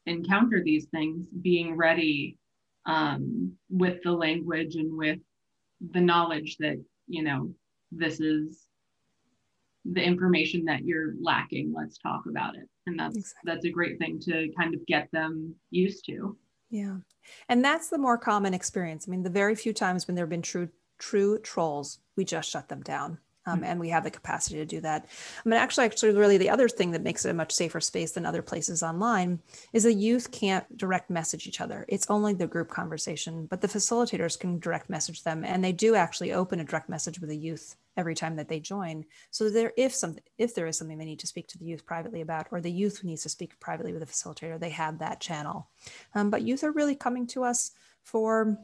encounter 0.07 0.61
these 0.65 0.87
things 0.87 1.29
being 1.41 1.77
ready 1.77 2.37
um, 2.87 3.53
with 3.69 4.03
the 4.03 4.11
language 4.11 4.75
and 4.75 4.99
with 4.99 5.21
the 5.93 6.01
knowledge 6.01 6.57
that 6.59 6.83
you 7.07 7.23
know 7.23 7.55
this 7.93 8.19
is 8.19 8.67
the 9.85 10.03
information 10.03 10.65
that 10.65 10.85
you're 10.85 11.15
lacking. 11.23 11.73
Let's 11.75 11.97
talk 11.97 12.25
about 12.29 12.55
it. 12.57 12.69
And 12.87 12.99
that's 12.99 13.17
exactly. 13.17 13.41
that's 13.45 13.65
a 13.65 13.71
great 13.71 13.99
thing 13.99 14.19
to 14.23 14.51
kind 14.59 14.75
of 14.75 14.85
get 14.87 15.09
them 15.13 15.55
used 15.71 16.05
to. 16.07 16.37
Yeah. 16.71 16.97
And 17.49 17.65
that's 17.65 17.89
the 17.89 17.99
more 17.99 18.19
common 18.19 18.53
experience. 18.53 19.07
I 19.07 19.13
mean 19.13 19.23
the 19.23 19.31
very 19.31 19.55
few 19.55 19.73
times 19.73 20.09
when 20.09 20.17
there 20.17 20.25
have 20.25 20.31
been 20.31 20.43
true 20.43 20.71
true 20.99 21.39
trolls 21.39 22.01
we 22.17 22.25
just 22.25 22.51
shut 22.51 22.69
them 22.69 22.83
down 22.83 23.19
um, 23.51 23.65
and 23.65 23.81
we 23.81 23.89
have 23.89 24.05
the 24.05 24.11
capacity 24.11 24.57
to 24.57 24.65
do 24.65 24.81
that. 24.81 25.07
I 25.45 25.49
mean, 25.49 25.59
actually, 25.59 25.87
actually, 25.87 26.13
really, 26.13 26.39
the 26.39 26.51
other 26.51 26.69
thing 26.69 26.93
that 26.93 27.03
makes 27.03 27.25
it 27.25 27.31
a 27.31 27.35
much 27.35 27.53
safer 27.53 27.81
space 27.81 28.13
than 28.13 28.27
other 28.27 28.43
places 28.43 28.83
online 28.83 29.41
is 29.73 29.83
the 29.83 29.93
youth 29.93 30.31
can't 30.31 30.77
direct 30.77 31.11
message 31.11 31.47
each 31.47 31.61
other. 31.61 31.85
It's 31.89 32.09
only 32.11 32.35
the 32.35 32.47
group 32.47 32.69
conversation, 32.69 33.47
but 33.47 33.61
the 33.61 33.69
facilitators 33.69 34.39
can 34.39 34.59
direct 34.59 34.89
message 34.89 35.23
them, 35.23 35.45
and 35.45 35.63
they 35.63 35.73
do 35.73 35.95
actually 35.95 36.33
open 36.33 36.61
a 36.61 36.65
direct 36.65 36.89
message 36.89 37.21
with 37.21 37.31
the 37.31 37.37
youth 37.37 37.77
every 37.97 38.15
time 38.15 38.37
that 38.37 38.49
they 38.49 38.61
join. 38.61 39.05
So 39.31 39.51
there, 39.51 39.73
if 39.77 39.95
something, 39.95 40.23
if 40.39 40.55
there 40.55 40.67
is 40.67 40.79
something 40.79 40.97
they 40.97 41.05
need 41.05 41.21
to 41.21 41.27
speak 41.27 41.49
to 41.49 41.59
the 41.59 41.67
youth 41.67 41.85
privately 41.85 42.21
about, 42.21 42.47
or 42.51 42.61
the 42.61 42.71
youth 42.71 43.03
needs 43.05 43.23
to 43.25 43.29
speak 43.29 43.59
privately 43.61 43.93
with 43.93 44.03
a 44.03 44.07
facilitator, 44.07 44.59
they 44.59 44.71
have 44.71 44.99
that 44.99 45.21
channel. 45.21 45.69
Um, 46.15 46.31
but 46.31 46.43
youth 46.43 46.65
are 46.65 46.73
really 46.73 46.95
coming 46.95 47.27
to 47.29 47.45
us 47.45 47.73
for 48.03 48.59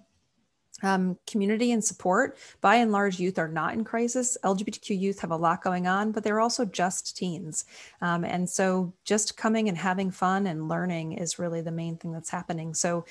um, 0.83 1.19
community 1.27 1.73
and 1.73 1.85
support. 1.85 2.37
By 2.61 2.77
and 2.77 2.93
large, 2.93 3.19
youth 3.19 3.39
are 3.39 3.49
not 3.49 3.75
in 3.75 3.85
crisis. 3.85 4.37
LGBTQ 4.45 4.99
youth 4.99 5.21
have 5.21 5.31
a 5.31 5.37
lot 5.37 5.63
going 5.63 5.87
on, 5.87 6.13
but 6.13 6.23
they're 6.23 6.41
also 6.41 6.65
just 6.65 7.17
teens. 7.17 7.65
Um, 8.01 8.25
and 8.25 8.49
so 8.49 8.93
just 9.05 9.37
coming 9.37 9.69
and 9.69 9.79
having 9.79 10.11
fun 10.11 10.47
and 10.47 10.69
learning 10.69 11.13
is 11.13 11.39
really 11.39 11.61
the 11.61 11.73
main 11.73 11.97
thing 11.97 12.13
that's 12.13 12.31
happening. 12.31 12.75
So 12.75 13.05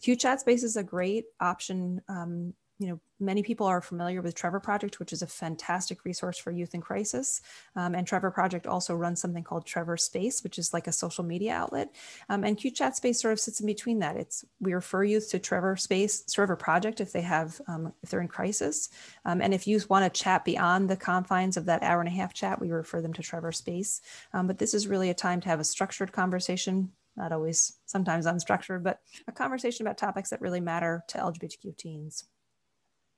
Q 0.00 0.16
Chat 0.16 0.40
Space 0.40 0.62
is 0.62 0.76
a 0.76 0.84
great 0.84 1.26
option 1.40 2.02
um, 2.08 2.54
you 2.78 2.88
know, 2.88 3.00
many 3.18 3.42
people 3.42 3.66
are 3.66 3.80
familiar 3.80 4.20
with 4.20 4.34
Trevor 4.34 4.60
Project, 4.60 5.00
which 5.00 5.12
is 5.12 5.22
a 5.22 5.26
fantastic 5.26 6.04
resource 6.04 6.36
for 6.36 6.50
youth 6.50 6.74
in 6.74 6.82
crisis. 6.82 7.40
Um, 7.74 7.94
and 7.94 8.06
Trevor 8.06 8.30
Project 8.30 8.66
also 8.66 8.94
runs 8.94 9.20
something 9.20 9.42
called 9.42 9.64
Trevor 9.64 9.96
Space, 9.96 10.44
which 10.44 10.58
is 10.58 10.74
like 10.74 10.86
a 10.86 10.92
social 10.92 11.24
media 11.24 11.54
outlet. 11.54 11.94
Um, 12.28 12.44
and 12.44 12.58
QChat 12.58 12.94
Space 12.94 13.22
sort 13.22 13.32
of 13.32 13.40
sits 13.40 13.60
in 13.60 13.66
between 13.66 14.00
that. 14.00 14.16
It's 14.16 14.44
we 14.60 14.74
refer 14.74 15.04
youth 15.04 15.30
to 15.30 15.38
Trevor 15.38 15.76
Space, 15.76 16.30
Trevor 16.30 16.56
Project 16.56 17.00
if 17.00 17.12
they 17.12 17.22
have 17.22 17.58
um, 17.66 17.94
if 18.02 18.10
they're 18.10 18.20
in 18.20 18.28
crisis, 18.28 18.90
um, 19.24 19.40
and 19.40 19.54
if 19.54 19.66
youth 19.66 19.88
want 19.88 20.12
to 20.12 20.20
chat 20.22 20.44
beyond 20.44 20.90
the 20.90 20.96
confines 20.96 21.56
of 21.56 21.64
that 21.66 21.82
hour 21.82 22.00
and 22.00 22.08
a 22.08 22.12
half 22.12 22.34
chat, 22.34 22.60
we 22.60 22.70
refer 22.70 23.00
them 23.00 23.14
to 23.14 23.22
Trevor 23.22 23.52
Space. 23.52 24.02
Um, 24.34 24.46
but 24.46 24.58
this 24.58 24.74
is 24.74 24.86
really 24.86 25.08
a 25.08 25.14
time 25.14 25.40
to 25.40 25.48
have 25.48 25.60
a 25.60 25.64
structured 25.64 26.12
conversation 26.12 26.92
not 27.16 27.32
always 27.32 27.78
sometimes 27.86 28.26
unstructured, 28.26 28.82
but 28.82 29.00
a 29.26 29.32
conversation 29.32 29.86
about 29.86 29.96
topics 29.96 30.28
that 30.28 30.42
really 30.42 30.60
matter 30.60 31.02
to 31.08 31.16
LGBTQ 31.16 31.74
teens. 31.74 32.24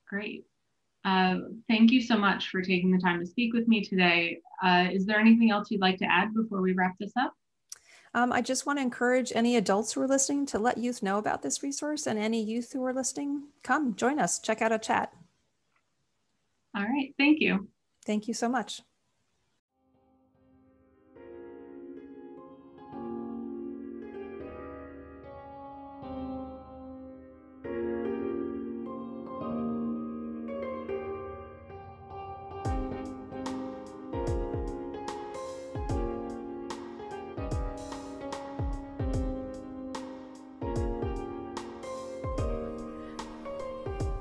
Great. 0.09 0.45
Uh, 1.05 1.37
thank 1.69 1.91
you 1.91 2.03
so 2.03 2.17
much 2.17 2.49
for 2.51 2.61
taking 2.61 2.91
the 2.91 2.99
time 2.99 3.21
to 3.21 3.27
speak 3.27 3.53
with 3.53 3.69
me 3.69 3.83
today. 3.83 4.41
Uh, 4.63 4.89
is 4.91 5.07
there 5.07 5.19
anything 5.19 5.51
else 5.51 5.71
you'd 5.71 5.81
like 5.81 5.99
to 5.99 6.05
add 6.11 6.35
before 6.35 6.61
we 6.61 6.73
wrap 6.73 6.95
this 6.99 7.13
up? 7.17 7.35
Um, 8.15 8.33
I 8.33 8.41
just 8.41 8.67
want 8.67 8.79
to 8.79 8.83
encourage 8.83 9.33
any 9.35 9.57
adults 9.57 9.93
who 9.93 10.01
are 10.01 10.09
listening 10.09 10.47
to 10.47 10.59
let 10.59 10.79
youth 10.79 11.03
know 11.03 11.19
about 11.19 11.43
this 11.43 11.63
resource 11.63 12.07
and 12.07 12.19
any 12.19 12.43
youth 12.43 12.73
who 12.73 12.85
are 12.85 12.95
listening, 12.95 13.45
come 13.63 13.95
join 13.95 14.19
us, 14.19 14.39
check 14.39 14.63
out 14.63 14.73
a 14.73 14.79
chat. 14.79 15.13
All 16.75 16.83
right. 16.83 17.15
Thank 17.19 17.41
you. 17.41 17.69
Thank 18.05 18.29
you 18.29 18.35
so 18.35 18.49
much. 18.49 18.83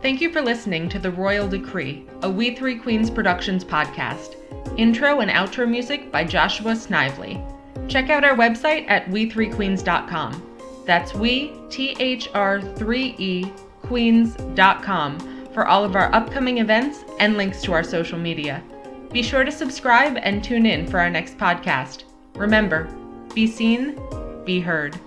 Thank 0.08 0.22
you 0.22 0.32
for 0.32 0.42
listening 0.42 0.88
to 0.88 1.00
The 1.00 1.12
Royal 1.12 1.50
Decree, 1.50 2.08
a 2.22 2.30
We 2.30 2.56
Three 2.56 2.78
Queens 2.78 3.10
Productions 3.10 3.66
podcast. 3.66 4.38
Intro 4.78 5.20
and 5.20 5.30
outro 5.30 5.70
music 5.70 6.14
by 6.14 6.24
Joshua 6.24 6.78
Snively. 6.78 7.44
Check 7.90 8.10
out 8.10 8.24
our 8.24 8.34
website 8.34 8.90
at 8.90 9.06
we3queens.com. 9.08 10.60
That's 10.86 11.14
we, 11.14 11.52
T 11.70 11.94
H 12.00 12.30
R 12.34 12.62
3 12.62 13.16
E, 13.18 13.52
queens.com 13.82 15.50
for 15.54 15.68
all 15.68 15.84
of 15.84 15.98
our 15.98 16.10
upcoming 16.16 16.60
events 16.60 17.04
and 17.20 17.36
links 17.36 17.62
to 17.64 17.74
our 17.74 17.84
social 17.84 18.18
media. 18.18 18.64
Be 19.12 19.22
sure 19.22 19.44
to 19.44 19.52
subscribe 19.52 20.18
and 20.22 20.42
tune 20.42 20.66
in 20.66 20.88
for 20.88 21.02
our 21.02 21.10
next 21.10 21.38
podcast. 21.38 22.06
Remember, 22.36 22.86
be 23.36 23.46
seen, 23.46 24.00
be 24.46 24.62
heard. 24.62 24.98